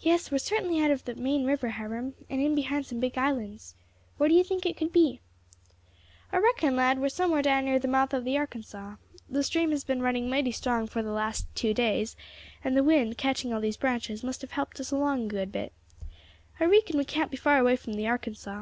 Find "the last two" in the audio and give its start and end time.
11.02-11.74